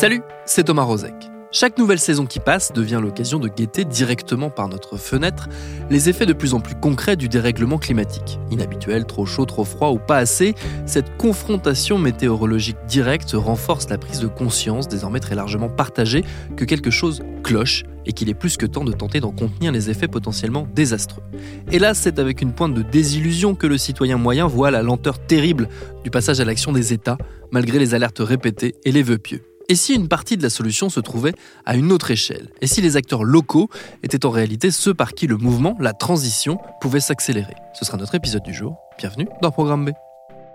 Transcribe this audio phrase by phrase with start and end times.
[0.00, 1.12] Salut, c'est Thomas Rozek.
[1.52, 5.50] Chaque nouvelle saison qui passe devient l'occasion de guetter directement par notre fenêtre
[5.90, 8.40] les effets de plus en plus concrets du dérèglement climatique.
[8.50, 10.54] Inhabituel, trop chaud, trop froid ou pas assez,
[10.86, 16.24] cette confrontation météorologique directe renforce la prise de conscience, désormais très largement partagée,
[16.56, 19.90] que quelque chose cloche et qu'il est plus que temps de tenter d'en contenir les
[19.90, 21.22] effets potentiellement désastreux.
[21.70, 25.68] Là, c'est avec une pointe de désillusion que le citoyen moyen voit la lenteur terrible
[26.04, 27.18] du passage à l'action des États,
[27.50, 29.42] malgré les alertes répétées et les vœux pieux.
[29.70, 31.32] Et si une partie de la solution se trouvait
[31.64, 32.48] à une autre échelle?
[32.60, 33.70] Et si les acteurs locaux
[34.02, 37.54] étaient en réalité ceux par qui le mouvement, la transition, pouvait s'accélérer?
[37.72, 38.74] Ce sera notre épisode du jour.
[38.98, 39.90] Bienvenue dans Programme B.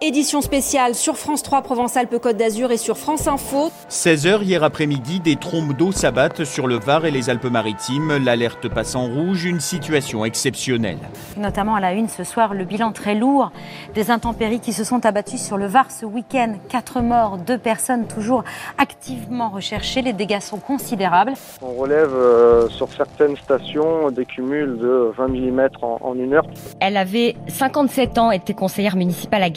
[0.01, 3.71] Édition spéciale sur France 3 Provence-Alpes-Côte d'Azur et sur France Info.
[3.89, 8.17] 16h hier après-midi, des trombes d'eau s'abattent sur le Var et les Alpes-Maritimes.
[8.17, 10.97] L'alerte passe en rouge, une situation exceptionnelle.
[11.37, 13.53] Notamment à la une ce soir, le bilan très lourd
[13.93, 16.55] des intempéries qui se sont abattues sur le Var ce week-end.
[16.67, 18.43] Quatre morts, deux personnes toujours
[18.77, 20.01] activement recherchées.
[20.01, 21.33] Les dégâts sont considérables.
[21.61, 26.45] On relève euh, sur certaines stations des cumuls de 20 mm en, en une heure.
[26.81, 29.49] Elle avait 57 ans, était conseillère municipale à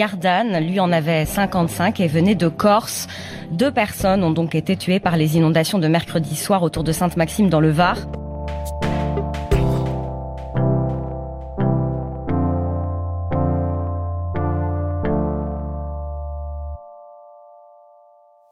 [0.60, 3.06] Lui en avait 55 et venait de Corse.
[3.50, 7.48] Deux personnes ont donc été tuées par les inondations de mercredi soir autour de Sainte-Maxime
[7.48, 7.96] dans le Var.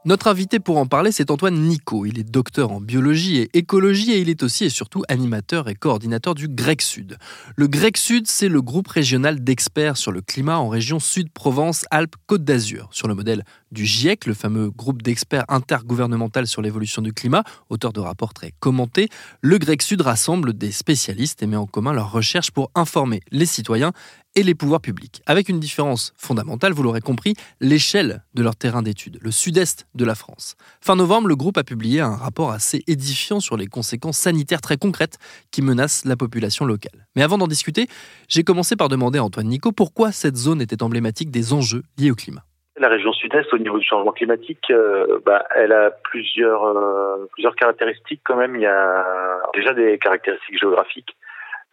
[0.06, 2.06] Notre invité pour en parler, c'est Antoine Nico.
[2.06, 5.74] Il est docteur en biologie et écologie et il est aussi et surtout animateur et
[5.74, 7.18] coordinateur du GREC Sud.
[7.56, 12.89] Le GREC Sud, c'est le groupe régional d'experts sur le climat en région Sud-Provence-Alpes-Côte d'Azur.
[12.92, 17.92] Sur le modèle du GIEC, le fameux groupe d'experts intergouvernemental sur l'évolution du climat, auteur
[17.92, 19.08] de rapports très commentés,
[19.40, 23.45] le GREC Sud rassemble des spécialistes et met en commun leurs recherches pour informer les
[23.45, 23.90] citoyens
[24.36, 25.23] et les pouvoirs publics.
[25.27, 30.05] Avec une différence fondamentale, vous l'aurez compris, l'échelle de leur terrain d'étude, le sud-est de
[30.05, 30.57] la France.
[30.80, 34.77] Fin novembre, le groupe a publié un rapport assez édifiant sur les conséquences sanitaires très
[34.77, 35.19] concrètes
[35.51, 37.07] qui menacent la population locale.
[37.17, 37.86] Mais avant d'en discuter,
[38.29, 42.11] j'ai commencé par demander à Antoine Nico pourquoi cette zone était emblématique des enjeux liés
[42.11, 42.42] au climat.
[42.79, 47.57] La région sud-est, au niveau du changement climatique, euh, bah, elle a plusieurs, euh, plusieurs
[47.57, 48.55] caractéristiques quand même.
[48.55, 51.17] Il y a déjà des caractéristiques géographiques.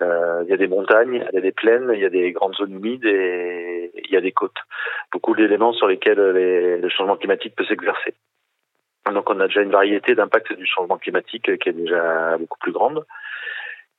[0.04, 2.32] Euh, il y a des montagnes, il y a des plaines, il y a des
[2.32, 4.60] grandes zones humides et il y a des côtes.
[5.12, 8.14] Beaucoup d'éléments sur lesquels les, le changement climatique peut s'exercer.
[9.12, 12.72] Donc on a déjà une variété d'impacts du changement climatique qui est déjà beaucoup plus
[12.72, 13.06] grande.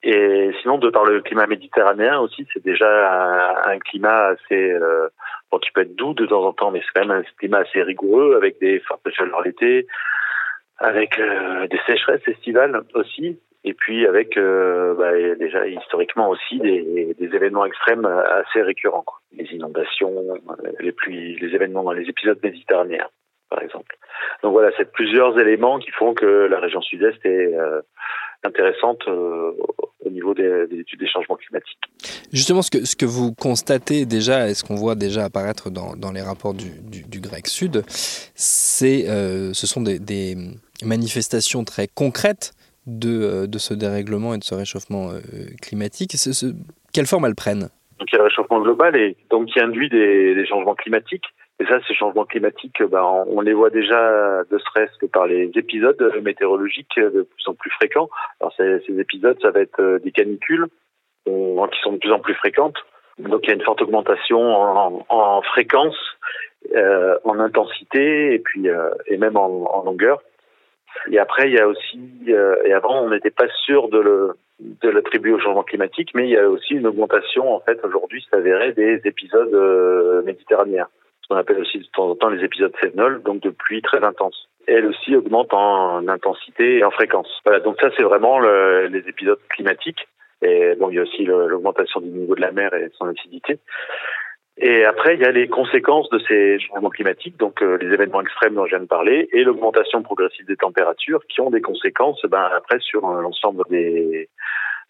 [0.02, 5.08] Et sinon, de par le climat méditerranéen aussi, c'est déjà un, un, climat assez euh,
[5.50, 7.60] bon, qui peut être doux de temps en temps, mais c'est quand même un climat
[7.60, 9.86] assez rigoureux avec des fortes chaleurs l'été,
[10.76, 17.14] avec euh, des sécheresses estivales aussi, et puis avec euh, bah, déjà historiquement aussi des,
[17.18, 19.18] des, événements extrêmes assez récurrents, quoi.
[19.32, 20.34] les inondations,
[20.80, 23.08] les pluies, les événements les épisodes méditerranéens,
[23.48, 23.96] par exemple.
[24.42, 27.80] Donc voilà, c'est plusieurs éléments qui font que la région sud-est est euh,
[28.42, 29.52] intéressante euh,
[30.04, 31.78] au niveau des, des, des changements climatiques.
[32.32, 35.96] Justement, ce que, ce que vous constatez déjà, et ce qu'on voit déjà apparaître dans,
[35.96, 40.36] dans les rapports du, du, du GREC Sud, c'est, euh, ce sont des, des,
[40.82, 42.52] manifestations très concrètes
[42.86, 45.20] de, de, ce dérèglement et de ce réchauffement euh,
[45.60, 46.12] climatique.
[46.12, 46.46] Ce,
[46.92, 47.68] quelle forme elles prennent
[47.98, 51.24] Donc il y a le réchauffement global donc qui induit des, changements climatiques.
[51.60, 55.52] Et ça, ces changements climatiques, ben, on les voit déjà de stress que par les
[55.54, 58.08] épisodes météorologiques de plus en plus fréquents.
[58.40, 60.66] Alors ces, épisodes, ça va être des canicules
[61.24, 62.76] qui sont de plus en plus fréquentes.
[63.20, 65.96] Donc il y a une forte augmentation en, en fréquence,
[66.74, 70.22] euh, en intensité et puis euh, et même en, longueur.
[71.10, 74.36] Et après, il y a aussi, euh, et avant, on n'était pas sûr de le
[74.60, 78.24] de l'attribuer au changement climatique, mais il y a aussi une augmentation, en fait, aujourd'hui,
[78.32, 79.52] avéré, des épisodes
[80.24, 80.86] méditerranéens
[81.24, 84.04] ce qu'on appelle aussi de temps en temps les épisodes sévenols, donc de pluie très
[84.04, 84.48] intense.
[84.66, 87.28] Elle aussi augmente en intensité et en fréquence.
[87.44, 90.06] Voilà, donc ça c'est vraiment le, les épisodes climatiques.
[90.42, 93.58] Et bon, il y a aussi l'augmentation du niveau de la mer et son acidité.
[94.56, 98.20] Et après, il y a les conséquences de ces changements climatiques, donc euh, les événements
[98.20, 102.24] extrêmes dont je viens de parler, et l'augmentation progressive des températures, qui ont des conséquences
[102.26, 104.28] ben, après sur l'ensemble des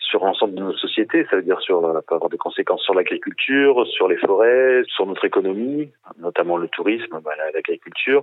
[0.01, 1.27] sur l'ensemble de nos sociétés.
[1.31, 5.25] Ça veut dire sur, peut avoir des conséquences sur l'agriculture, sur les forêts, sur notre
[5.25, 8.23] économie, notamment le tourisme, bah, l'agriculture,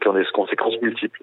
[0.00, 1.22] qui ont des conséquences multiples.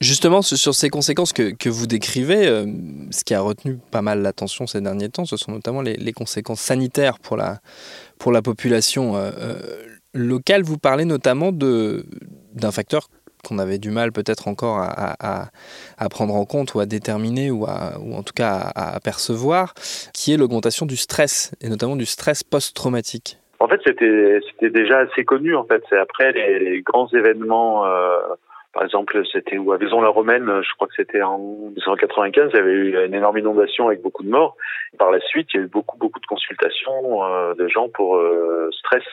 [0.00, 2.66] Justement, sur ces conséquences que, que vous décrivez, euh,
[3.10, 6.60] ce qui a retenu pas mal l'attention ces derniers temps, ce sont notamment les, conséquences
[6.60, 7.58] sanitaires pour la,
[8.18, 9.54] pour la population euh, euh
[10.16, 10.62] locale.
[10.62, 13.08] Vous parlez notamment d'un facteur
[13.44, 15.48] qu'on avait du mal peut-être encore à,
[15.98, 19.74] à, prendre en compte ou à déterminer ou, à, ou en tout cas à, percevoir,
[20.14, 23.38] qui est l'augmentation du stress, et notamment du stress post-traumatique.
[23.58, 25.56] En fait, c'était déjà assez connu.
[25.56, 27.84] En fait, c'est après les, grands événements
[28.74, 29.72] par exemple, c'était où?
[29.72, 33.86] À Vaison-la-Romaine, je crois que c'était en 1995, il y avait eu une énorme inondation
[33.86, 34.56] avec beaucoup de morts.
[34.98, 38.16] Par la suite, il y a eu beaucoup beaucoup de consultations euh, de gens pour
[38.16, 39.04] euh, stress.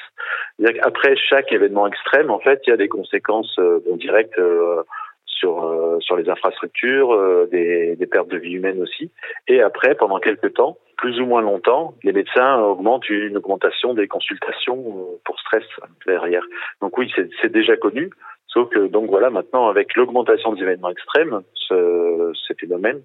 [0.81, 4.81] Après chaque événement extrême, en fait, il y a des conséquences euh, directes euh,
[5.25, 9.11] sur euh, sur les infrastructures, euh, des, des pertes de vie humaines aussi.
[9.47, 14.07] Et après, pendant quelques temps, plus ou moins longtemps, les médecins augmentent une augmentation des
[14.07, 15.63] consultations pour stress
[16.05, 16.43] derrière.
[16.81, 17.11] Donc oui,
[17.41, 18.11] c'est déjà connu.
[18.53, 23.01] Sauf que donc voilà, maintenant avec l'augmentation des événements extrêmes, ce, ces phénomènes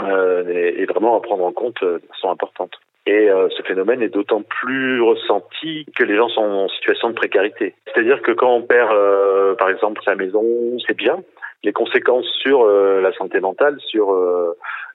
[0.00, 2.78] euh, est, vraiment à prendre en compte euh, de façon importante.
[3.06, 7.14] Et euh, ce phénomène est d'autant plus ressenti que les gens sont en situation de
[7.14, 7.74] précarité.
[7.86, 10.44] C'est-à-dire que quand on perd, euh, par exemple, sa maison,
[10.86, 11.24] c'est bien.
[11.64, 14.14] Les conséquences sur euh, la santé mentale, sur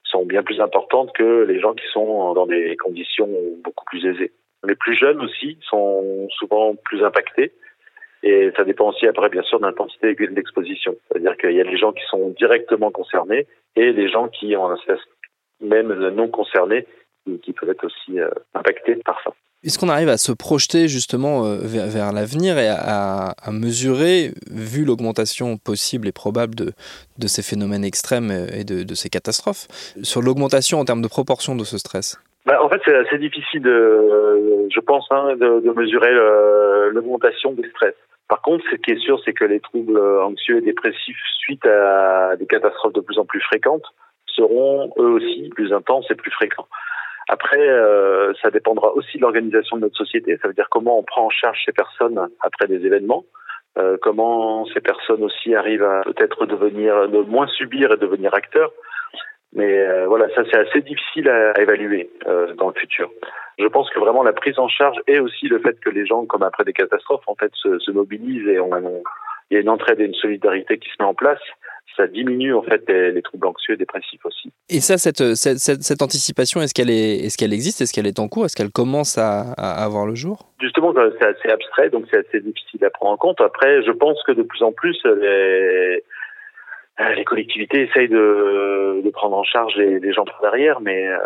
[0.03, 3.27] sont bien plus importantes que les gens qui sont dans des conditions
[3.63, 4.31] beaucoup plus aisées.
[4.63, 7.51] Les plus jeunes aussi sont souvent plus impactés
[8.23, 10.95] et ça dépend aussi après, bien sûr, de l'intensité de l'exposition.
[11.07, 14.71] C'est-à-dire qu'il y a les gens qui sont directement concernés et les gens qui ont
[14.71, 14.77] un
[15.61, 16.87] même non concernés
[17.41, 19.31] qui peuvent être aussi euh, impactés par ça.
[19.63, 24.31] Est-ce qu'on arrive à se projeter justement euh, vers, vers l'avenir et à, à, mesurer,
[24.51, 26.73] vu l'augmentation possible et probable de,
[27.17, 29.67] de ces phénomènes extrêmes et de, de ces catastrophes,
[30.01, 32.19] sur l'augmentation en termes de proportion de ce stress?
[32.45, 36.11] Bah, en fait, c'est assez difficile, de, je pense, hein, de, de mesurer
[36.91, 37.95] l'augmentation des stress.
[38.27, 42.35] Par contre, ce qui est sûr, c'est que les troubles anxieux et dépressifs suite à
[42.37, 43.85] des catastrophes de plus en plus fréquentes
[44.27, 46.67] seront eux aussi plus intenses et plus fréquents.
[47.29, 50.37] Après, euh, ça dépendra aussi de l'organisation de notre société.
[50.41, 53.25] Ça veut dire comment on prend en charge ces personnes après des événements,
[53.77, 58.71] euh, comment ces personnes aussi arrivent à peut-être devenir, de moins subir et devenir acteurs.
[59.55, 63.11] Mais euh, voilà, ça c'est assez difficile à, à évaluer euh, dans le futur.
[63.59, 66.25] Je pense que vraiment la prise en charge et aussi le fait que les gens,
[66.25, 69.03] comme après des catastrophes, en fait, se, se mobilisent et on, on,
[69.51, 71.41] il y a une entraide et une solidarité qui se met en place.
[71.95, 74.51] Ça diminue en fait les, les troubles anxieux et dépressifs aussi.
[74.67, 78.07] Et ça, cette, cette, cette, cette anticipation, est-ce qu'elle est, est-ce qu'elle existe, est-ce qu'elle
[78.07, 80.49] est en cours, est-ce qu'elle commence à, à avoir le jour?
[80.59, 83.39] Justement, c'est assez abstrait, donc c'est assez difficile à prendre en compte.
[83.41, 86.03] Après, je pense que de plus en plus les
[86.99, 91.17] les collectivités essayent de, prendre en charge les, gens par derrière, mais euh,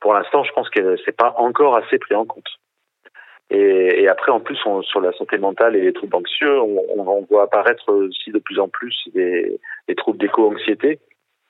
[0.00, 2.48] pour l'instant, je pense que c'est pas encore assez pris en compte.
[3.50, 7.44] Et, après, en plus, sur la santé mentale et les troubles anxieux, on, on, voit
[7.44, 10.98] apparaître aussi de plus en plus des, des troubles d'éco-anxiété,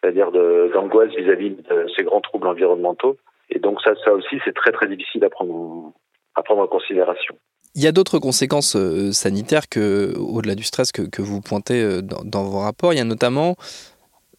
[0.02, 3.16] c'est-à-dire d'angoisse vis-à-vis de ces grands troubles environnementaux.
[3.48, 5.92] Et donc ça, ça aussi, c'est très très difficile à prendre,
[6.34, 7.36] à prendre en considération.
[7.76, 12.03] Il y a d'autres conséquences euh, sanitaires que, au-delà du stress que, vous pointez euh,
[12.03, 12.93] dans, vos rapports.
[12.93, 13.56] Il y a notamment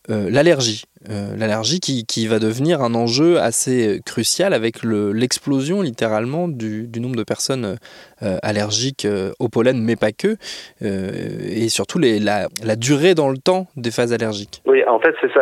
[0.09, 0.85] euh, l'allergie.
[1.07, 7.77] L'allergie qui, va devenir un enjeu assez crucial avec l'explosion littéralement du, nombre de personnes
[8.41, 10.35] allergiques au pollen, mais pas que,
[10.81, 14.63] et surtout la, durée dans le temps des phases allergiques.
[14.65, 15.41] Oui, en fait c'est ça.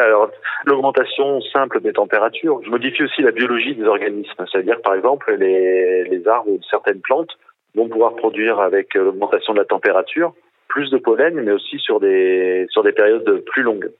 [0.65, 4.45] L'augmentation simple des températures modifie aussi la biologie des organismes.
[4.51, 7.31] C'est-à-dire par exemple les, les arbres ou certaines plantes
[7.75, 10.33] vont pouvoir produire avec l'augmentation de la température
[10.67, 13.91] plus de pollen, mais aussi sur des, sur des périodes plus longues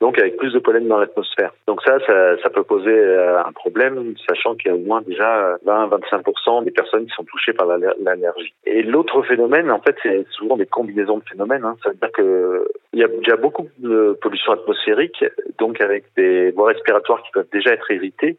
[0.00, 1.52] donc avec plus de pollen dans l'atmosphère.
[1.66, 5.56] Donc ça, ça, peut poser euh, un problème, sachant qu'il y a au moins déjà
[5.66, 8.54] 20-25% des personnes qui sont touchées par l'allergie.
[8.64, 11.64] Et l'autre phénomène, en fait, c'est souvent des combinaisons de phénomènes.
[11.64, 11.76] Hein.
[11.82, 15.24] Ça veut dire que il y a déjà beaucoup de pollution atmosphérique,
[15.58, 18.36] donc avec des voies respiratoires qui peuvent déjà être irritées.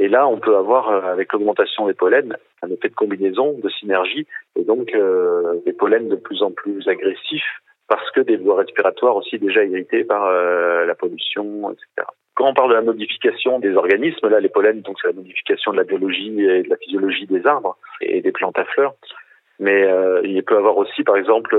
[0.00, 3.68] Et là, on peut avoir, euh, avec l'augmentation des pollens, un effet de combinaison, de
[3.68, 4.26] synergie,
[4.56, 9.16] et donc euh, des pollens de plus en plus agressifs parce que des voies respiratoires
[9.16, 12.08] aussi déjà irritées par euh, la pollution, etc.
[12.34, 15.72] Quand on parle de la modification des organismes, là, les pollens, donc c'est la modification
[15.72, 18.94] de la biologie et de la physiologie des arbres et des plantes à fleurs.
[19.58, 19.86] Mais
[20.24, 21.54] il peut y avoir aussi, par exemple,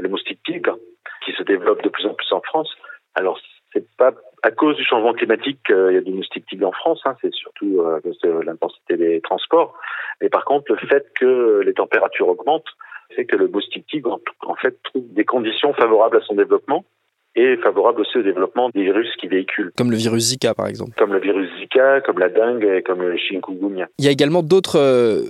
[0.00, 0.78] les moustiques tigres
[1.24, 2.72] qui se développent de plus en plus en France.
[3.16, 3.40] Alors,
[3.72, 4.12] c'est pas
[4.44, 7.32] à cause du changement climatique qu'il y a des moustiques tigres en France, hein, c'est
[7.32, 9.74] surtout de l'intensité des transports.
[10.20, 12.68] Mais par contre, le fait que les températures augmentent,
[13.14, 16.84] fait que le moustique tigre, en fait, trouve des conditions favorables à son développement.
[17.36, 19.72] Et favorable aussi au développement des virus qui véhiculent.
[19.76, 20.92] Comme le virus Zika, par exemple.
[20.96, 23.88] Comme le virus Zika, comme la dengue, et comme le chikungunya.
[23.98, 25.22] Il y a également d'autres euh,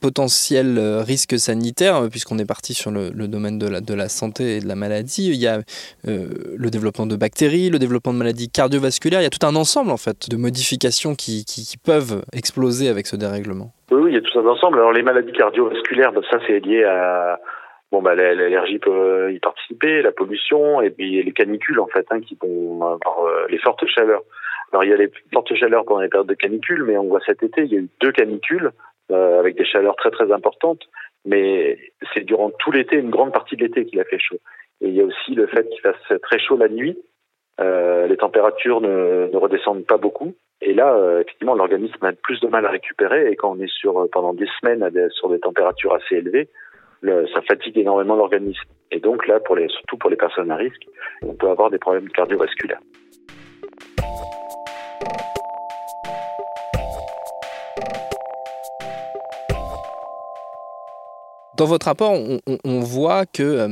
[0.00, 4.08] potentiels euh, risques sanitaires, euh, puisqu'on est parti sur le, domaine de la, de la,
[4.08, 5.30] santé et de la maladie.
[5.30, 5.58] Il y a
[6.04, 9.20] le développement de bactéries, le développement de maladies cardiovasculaires.
[9.20, 12.88] Il y a tout un ensemble, en fait, de modifications qui, qui, qui peuvent exploser
[12.88, 13.72] avec ce dérèglement.
[13.90, 14.78] Oui, oui, il y a tout un ensemble.
[14.78, 17.40] Alors, les maladies cardiovasculaires, ben, ça, c'est lié à
[17.92, 22.20] bon bah l'allergie peut y participer, la pollution et puis les canicules en fait hein,
[22.20, 24.22] qui vont avoir euh, les fortes chaleurs.
[24.72, 27.20] Alors il y a les fortes chaleurs pendant les périodes de canicule, mais on voit
[27.24, 28.72] cet été il y a eu deux canicules
[29.10, 30.82] euh, avec des chaleurs très très importantes,
[31.24, 31.78] mais
[32.12, 34.38] c'est durant tout l'été, une grande partie de l'été qu'il a fait chaud.
[34.82, 36.98] Et il y a aussi le fait qu'il fasse très chaud la nuit.
[37.58, 40.34] Euh, les températures ne, redescendent pas beaucoup.
[40.60, 43.30] Et là, euh, effectivement, l'organisme a plus de mal à récupérer.
[43.30, 46.50] Et quand on est sur pendant des semaines sur des températures assez élevées,
[47.02, 48.68] ça fatigue énormément l'organisme.
[48.90, 49.38] Et donc là,
[49.68, 50.86] surtout pour les personnes à risque,
[51.22, 52.80] on peut avoir des problèmes cardiovasculaires.
[61.56, 62.12] Dans votre rapport,
[62.64, 63.68] on, voit que euh,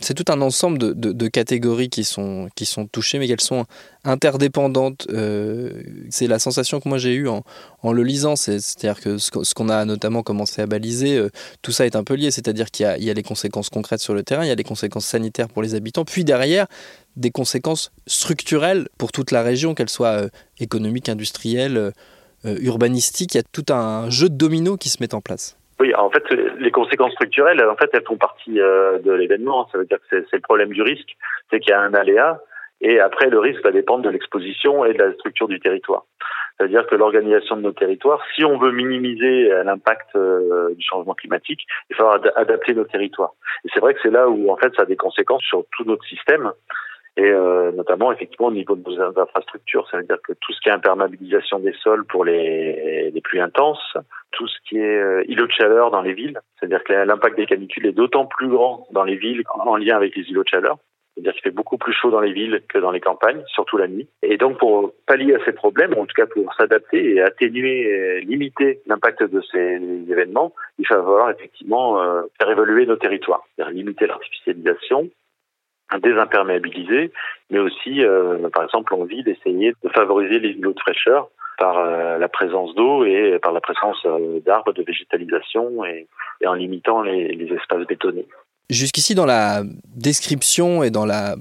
[0.00, 3.64] c'est tout un ensemble de, catégories qui sont, qui sont touchées, mais qu'elles sont
[4.02, 5.06] interdépendantes.
[5.10, 7.44] Euh, c'est la sensation que moi j'ai eue en,
[7.92, 11.30] le lisant, c'est-à-dire que ce qu'on a notamment commencé à baliser, euh,
[11.62, 14.24] tout ça est un peu lié, c'est-à-dire qu'il y, a les conséquences concrètes sur le
[14.24, 16.66] terrain, il y a les conséquences sanitaires pour les habitants, puis derrière,
[17.16, 21.92] des conséquences structurelles pour toute la région, qu'elles soient euh, économiques, industrielles,
[22.44, 25.56] urbanistiques, il y a tout un jeu de dominos qui se met en place.
[25.80, 29.68] Oui, en fait, les conséquences structurelles, en fait, elles font partie euh, de l'événement.
[29.72, 31.16] Ça veut dire que c'est le problème du risque,
[31.50, 32.40] c'est qu'il y a un aléa,
[32.80, 36.04] et après, le risque va dépendre de l'exposition et de la structure du territoire.
[36.56, 41.14] C'est-à-dire que l'organisation de nos territoires, si on veut minimiser euh, l'impact euh, du changement
[41.14, 43.32] climatique, il faudra adapter nos territoires.
[43.64, 45.84] Et c'est vrai que c'est là où, en fait, ça a des conséquences sur tout
[45.84, 46.52] notre système
[47.16, 49.88] et euh, notamment effectivement au niveau de nos infrastructures.
[49.90, 53.40] Ça veut dire que tout ce qui est imperméabilisation des sols pour les, les pluies
[53.40, 53.96] intenses,
[54.32, 57.46] tout ce qui est euh, îlots de chaleur dans les villes, c'est-à-dire que l'impact des
[57.46, 60.78] canicules est d'autant plus grand dans les villes en lien avec les îlots de chaleur.
[61.14, 63.86] C'est-à-dire qu'il fait beaucoup plus chaud dans les villes que dans les campagnes, surtout la
[63.86, 64.08] nuit.
[64.22, 68.20] Et donc, pour pallier à ces problèmes, en tout cas pour s'adapter et atténuer, et
[68.22, 69.80] limiter l'impact de ces
[70.10, 75.08] événements, il va falloir effectivement euh, faire évoluer nos territoires, limiter l'artificialisation,
[76.02, 77.12] désimperméabiliser,
[77.50, 82.18] mais aussi, euh, par exemple, envie d'essayer de favoriser les îlots de fraîcheur par euh,
[82.18, 86.08] la présence d'eau et par la présence euh, d'arbres, de végétalisation et,
[86.46, 88.26] en limitant les espaces bétonnés.
[88.70, 89.62] Jusqu'ici, dans la
[89.94, 91.36] description et dans la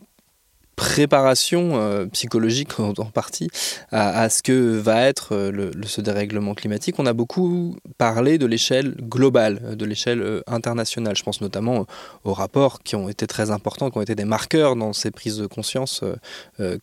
[0.76, 3.50] préparation euh, psychologique en, partie
[3.92, 6.96] à, ce que va être euh, le, ce dérèglement climatique.
[7.00, 11.16] On a beaucoup parlé de l'échelle globale, euh, de l'échelle internationale.
[11.16, 11.86] Je pense notamment
[12.24, 15.38] aux rapports qui ont été très importants, qui ont été des marqueurs dans ces prises
[15.38, 16.04] de conscience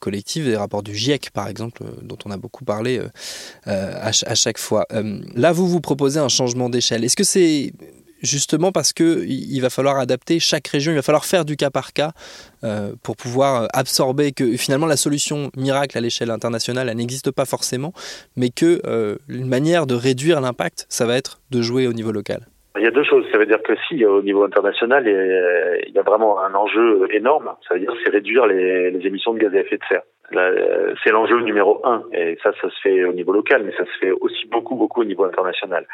[0.00, 3.00] collectives, des rapports du GIEC par exemple, dont on a beaucoup parlé
[3.66, 4.86] à, à, chaque fois.
[5.34, 7.04] là, vous vous proposez un changement d'échelle.
[7.04, 7.72] Est-ce que c'est
[8.22, 11.70] justement parce que il va falloir adapter chaque région, il va falloir faire du cas
[11.70, 12.10] par cas
[12.64, 17.44] euh, pour pouvoir absorber que finalement la solution miracle à l'échelle internationale, elle n'existe pas
[17.44, 17.92] forcément,
[18.36, 22.12] mais que euh, une manière de réduire l'impact, ça va être de jouer au niveau
[22.12, 22.40] local.
[22.76, 23.26] Il y a deux choses.
[23.32, 27.50] Ça veut dire que si au niveau international, il y a vraiment un enjeu énorme.
[27.68, 30.02] Ça veut dire c'est réduire les, les, émissions de gaz à effet de serre.
[31.02, 32.04] C'est l'enjeu numéro un.
[32.12, 35.00] Et ça, ça se fait au niveau local, mais ça se fait aussi beaucoup, beaucoup
[35.00, 35.84] au niveau international.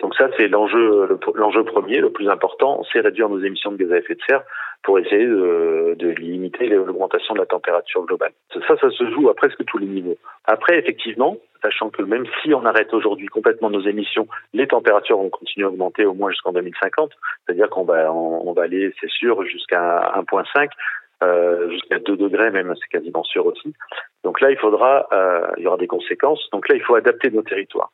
[0.00, 3.92] Donc ça, c'est l'enjeu, l'enjeu premier, le plus important, c'est réduire nos émissions de gaz
[3.92, 4.42] à effet de serre
[4.82, 8.32] pour essayer de, de limiter l'augmentation de la température globale.
[8.52, 10.16] Ça, ça se joue à presque tous les niveaux.
[10.44, 15.30] Après, effectivement, sachant que même si on arrête aujourd'hui complètement nos émissions, les températures vont
[15.30, 17.10] continuer à augmenter au moins jusqu'en 2050.
[17.44, 20.68] C'est-à-dire qu'on va, on, va aller, c'est sûr, jusqu'à 1,5.
[21.24, 23.72] Euh, jusqu'à 2 degrés même, c'est quasiment sûr aussi.
[24.22, 26.46] Donc là, il faudra, euh, il y aura des conséquences.
[26.52, 27.90] Donc là, il faut adapter nos territoires.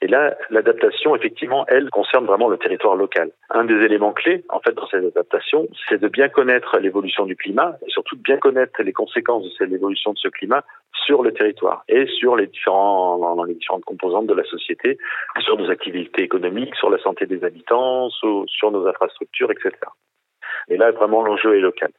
[0.00, 3.32] Et là, l'adaptation, effectivement, elle concerne vraiment le territoire local.
[3.50, 7.34] Un des éléments clés, en fait, dans cette adaptation, c'est de bien connaître l'évolution du
[7.34, 10.62] climat et surtout de bien connaître les conséquences de cette évolution de ce climat
[11.04, 14.98] sur le territoire et sur les différents, les différentes composantes de la société,
[15.40, 19.72] sur nos activités économiques, sur la santé des habitants, sur, nos infrastructures, etc.
[20.68, 21.90] Et là, vraiment, l'enjeu est local.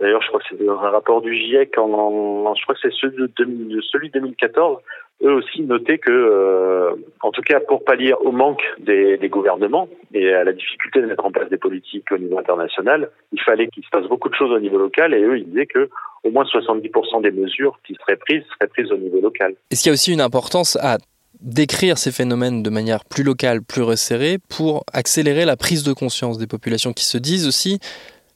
[0.00, 2.92] D'ailleurs, je crois que c'est dans un rapport du GIEC, en, je crois que c'est
[2.92, 4.78] celui de 2014,
[5.22, 9.88] eux aussi notaient que, euh, en tout cas pour pallier au manque des, des, gouvernements
[10.14, 13.68] et à la difficulté de mettre en place des politiques au niveau international, il fallait
[13.68, 15.88] qu'il se passe beaucoup de choses au niveau local et eux ils disaient que
[16.24, 19.54] au moins 70% des mesures qui seraient prises seraient prises au niveau local.
[19.70, 20.98] Est-ce qu'il y a aussi une importance à
[21.40, 26.38] décrire ces phénomènes de manière plus locale, plus resserrée, pour accélérer la prise de conscience
[26.38, 27.78] des populations qui se disent aussi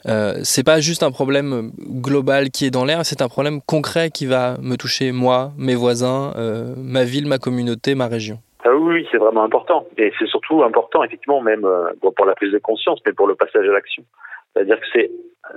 [0.07, 4.11] euh, c'est pas juste un problème global qui est dans l'air, c'est un problème concret
[4.11, 8.39] qui va me toucher moi, mes voisins, euh, ma ville, ma communauté, ma région.
[8.65, 9.87] Ah oui, c'est vraiment important.
[9.97, 13.35] Et c'est surtout important, effectivement, même euh, pour la prise de conscience, mais pour le
[13.35, 14.05] passage à l'action.
[14.53, 15.11] C'est-à-dire que c'est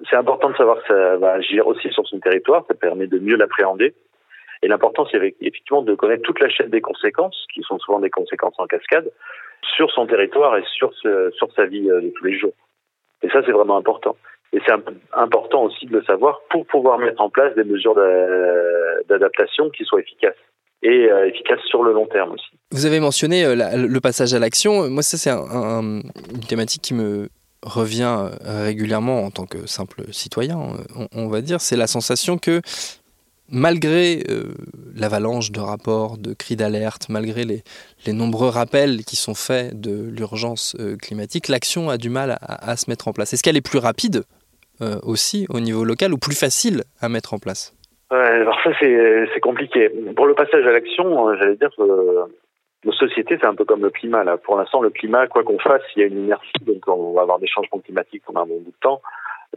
[0.10, 3.20] c'est important de savoir que ça va agir aussi sur son territoire, ça permet de
[3.20, 3.94] mieux l'appréhender.
[4.62, 8.10] Et l'important, c'est effectivement de connaître toute la chaîne des conséquences, qui sont souvent des
[8.10, 9.10] conséquences en cascade,
[9.76, 12.52] sur son territoire et sur, sur sa vie de tous les jours.
[13.24, 14.16] Et ça, c'est vraiment important.
[14.54, 14.74] Et c'est
[15.14, 17.96] important aussi de le savoir pour pouvoir mettre en place des mesures
[19.10, 20.36] d'adaptation qui soient efficaces
[20.84, 22.46] et euh, efficaces sur le long terme aussi.
[22.72, 24.90] Vous avez mentionné euh, le passage à l'action.
[24.90, 26.04] Moi, ça, c'est une
[26.48, 27.30] thématique qui me
[27.64, 30.58] revient euh, régulièrement en tant que simple citoyen,
[31.14, 31.60] on va dire.
[31.60, 32.62] C'est la sensation que
[33.50, 34.54] malgré euh,
[34.96, 37.64] l'avalanche de rapports, de cris d'alerte, malgré les,
[38.14, 42.90] nombreux rappels qui sont faits de l'urgence euh, climatique, l'action a du mal à, se
[42.90, 43.34] mettre en place.
[43.34, 44.24] Est-ce qu'elle est plus rapide
[44.82, 47.74] euh, aussi au niveau local ou plus facile à mettre en place
[48.10, 49.90] Alors ça c'est compliqué.
[50.16, 51.84] Pour le passage à l'action, j'allais dire que
[52.86, 54.38] nos sociétés c'est un peu comme le climat.
[54.38, 57.22] Pour l'instant le climat, quoi qu'on fasse, il y a une inertie, donc on va
[57.22, 59.02] avoir des changements climatiques pendant un bon bout de temps.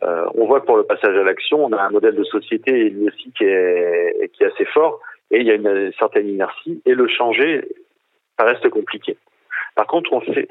[0.03, 2.89] Euh, on voit que pour le passage à l'action, on a un modèle de société
[2.91, 5.01] lui aussi qui est, assez fort
[5.31, 7.69] et il y a une certaine inertie et le changer,
[8.39, 9.19] ça reste compliqué.
[9.75, 10.11] Par contre,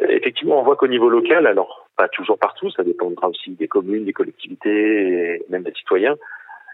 [0.09, 4.06] effectivement, on voit qu'au niveau local, alors pas toujours partout, ça dépendra aussi des communes,
[4.06, 6.15] des collectivités et même des citoyens,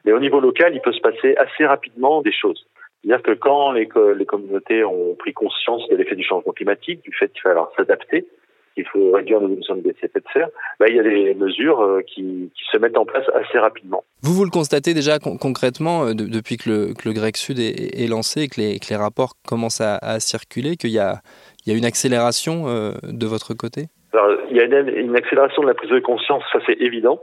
[0.06, 2.68] mais au niveau local, il peut se passer assez rapidement des choses.
[3.02, 7.30] C'est-à-dire que quand les, communautés ont pris conscience de l'effet du changement climatique, du fait
[7.34, 8.28] qu'il va falloir s'adapter,
[8.76, 11.04] qu'il faut réduire nos émissions de gaz à effet de serre, bah, il y a
[11.04, 14.04] des mesures euh, qui, se mettent en place assez rapidement.
[14.22, 18.62] Vous, vous le constatez déjà concrètement euh, depuis que le, GREC Sud est, lancé que
[18.62, 21.22] les, que les, rapports commencent à, circuler, qu'il y a,
[21.66, 23.88] une accélération euh, de votre côté?
[24.56, 27.20] Il y a une, accélération de la prise de conscience, ça c'est évident.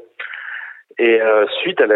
[0.99, 1.87] Et euh, suite à,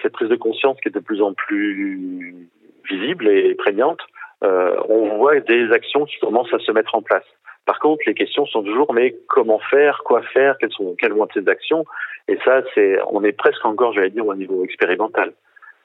[0.00, 2.48] cette prise de conscience qui est de plus en plus
[2.88, 4.00] visible et prégnante,
[4.42, 7.26] euh, on voit des actions qui commencent à se mettre en place.
[7.66, 11.26] Par contre, les questions sont toujours mais comment faire, quoi faire, quelles sont quelles vont
[11.26, 11.84] être ces actions?
[12.26, 15.34] Et ça, c'est on est presque encore, j'allais dire, au niveau expérimental.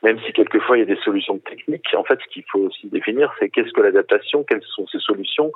[0.03, 2.87] Même si quelquefois il y a des solutions techniques, en fait, ce qu'il faut aussi
[2.87, 5.51] définir, c'est qu'est-ce que l'adaptation, quelles sont ces solutions,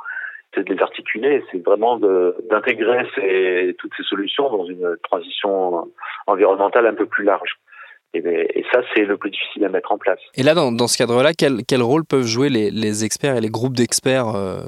[0.54, 3.06] c'est de les articuler, c'est vraiment d'intégrer
[3.78, 5.92] toutes ces solutions dans une transition
[6.28, 7.58] environnementale un peu plus large.
[8.22, 10.20] Ben, et, ça, c'est le plus difficile à mettre en place.
[10.36, 13.42] Et là, dans, dans ce cadre-là, quel, quel, rôle peuvent jouer les, les, experts et
[13.42, 14.62] les groupes d'experts euh,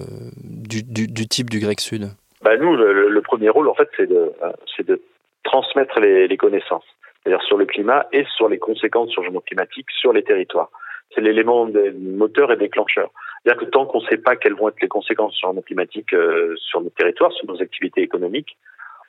[0.44, 2.10] du, du, du, type du Grec Sud?
[2.42, 4.34] Bah Nous, le, le, premier rôle, en fait, c'est de,
[4.80, 5.02] de
[5.44, 6.86] transmettre les, les connaissances,
[7.24, 10.70] c'est-à-dire sur le climat et sur les conséquences du changement climatique sur les territoires.
[11.16, 13.12] C'est l'élément moteur et déclencheur.
[13.48, 16.14] C'est-à-dire que tant qu'on ne sait pas quelles vont être les conséquences du changement climatique
[16.14, 18.58] euh, sur nos territoires, sur nos activités économiques,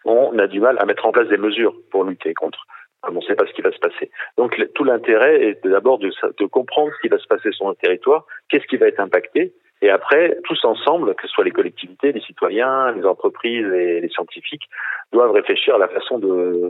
[0.05, 2.65] on a du mal à mettre en place des mesures pour lutter contre
[3.01, 4.13] comme on ne sait pas ce qui va se passer.
[4.37, 7.81] Donc tout l'intérêt est d'abord de, de, comprendre ce qui va se passer sur notre
[7.81, 12.11] territoire, qu'est-ce qui va être impacté, et après, tous ensemble, que ce soit les collectivités,
[12.13, 14.69] les citoyens, les entreprises et les scientifiques,
[15.13, 16.19] doivent réfléchir à la façon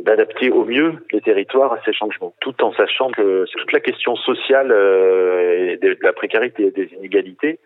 [0.05, 4.14] d'adapter au mieux les territoires à ces changements, tout en sachant que toute la question
[4.16, 7.59] sociale euh, de la précarité et des inégalités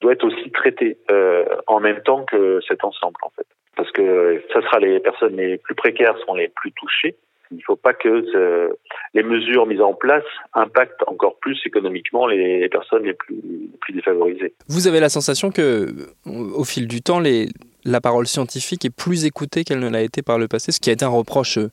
[0.00, 3.46] doit être aussi traitée euh, en même temps que cet ensemble, en fait.
[3.76, 7.16] Parce que ça sera les personnes les plus précaires seront les plus touchées,
[7.50, 8.76] il ne faut pas que ce,
[9.14, 13.40] les mesures mises en place impactent encore plus économiquement les personnes les plus,
[13.80, 14.54] plus défavorisées.
[14.68, 15.88] Vous avez la sensation que,
[16.26, 17.48] au fil du temps, les,
[17.84, 20.90] la parole scientifique est plus écoutée qu'elle ne l'a été par le passé, ce qui
[20.90, 21.70] a été un reproche euh,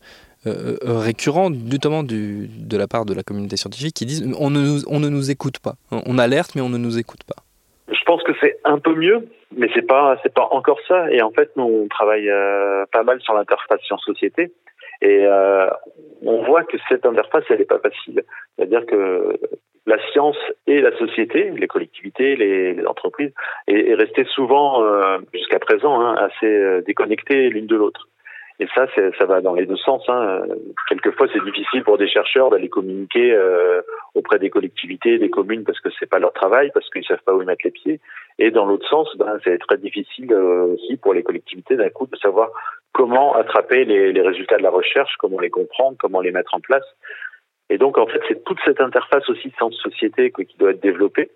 [0.47, 4.59] euh, récurrent, notamment du, de la part de la communauté scientifique, qui disent on ne,
[4.59, 5.73] nous, on ne nous écoute pas.
[5.91, 7.41] On alerte, mais on ne nous écoute pas.
[7.87, 11.11] Je pense que c'est un peu mieux, mais c'est pas c'est pas encore ça.
[11.11, 14.51] Et en fait, nous on travaille euh, pas mal sur l'interface science-société.
[15.01, 15.69] Et euh,
[16.21, 18.23] on voit que cette interface, elle n'est pas facile.
[18.55, 19.39] C'est-à-dire que
[19.85, 23.31] la science et la société, les collectivités, les, entreprises,
[23.67, 28.07] est, est restée souvent, euh, jusqu'à présent, hein, assez euh, déconnectées l'une de l'autre.
[28.59, 28.87] Et ça,
[29.19, 30.03] ça va dans les deux sens.
[30.07, 30.43] Hein.
[30.87, 33.81] Quelquefois, c'est difficile pour des chercheurs d'aller communiquer euh,
[34.13, 37.33] auprès des collectivités, des communes, parce que c'est pas leur travail, parce qu'ils savent pas
[37.33, 37.99] où ils mettent les pieds.
[38.39, 42.07] Et dans l'autre sens, ben, c'est très difficile euh, aussi pour les collectivités d'un coup
[42.07, 42.49] de savoir
[42.95, 46.85] comment attraper les, résultats de la recherche, comment les comprendre, comment les mettre en place.
[47.69, 51.29] Et donc, en fait, c'est toute cette interface aussi science-société qui doit être développée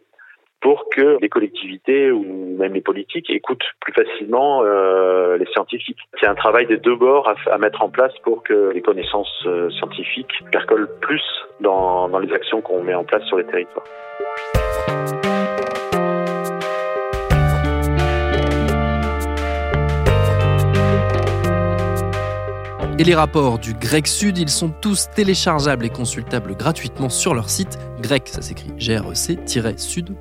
[0.61, 5.99] pour que les collectivités ou même les politiques écoutent plus facilement euh, les scientifiques.
[6.19, 9.69] C'est un travail des deux bords à, mettre en place pour que les connaissances euh,
[9.71, 11.23] scientifiques percolent plus
[11.59, 13.85] dans les actions qu'on met en place sur les territoires.
[22.99, 27.49] Et les rapports du Grec Sud, ils sont tous téléchargeables et consultables gratuitement sur leur
[27.49, 30.17] site grec, ça s'écrit grec-sud.fr.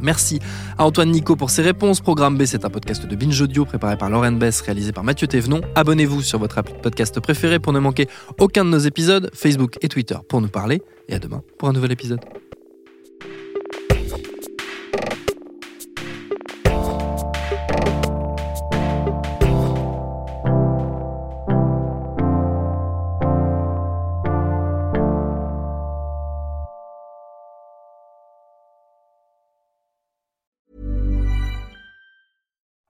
[0.00, 0.38] Merci
[0.78, 2.00] à Antoine Nico pour ses réponses.
[2.00, 5.26] Programme B, c'est un podcast de Binge Audio préparé par Lauren Bess, réalisé par Mathieu
[5.26, 5.60] Thévenon.
[5.74, 8.08] Abonnez-vous sur votre appli de podcast préféré pour ne manquer
[8.38, 10.80] aucun de nos épisodes, Facebook et Twitter pour nous parler.
[11.06, 12.20] Et à demain pour un nouvel épisode.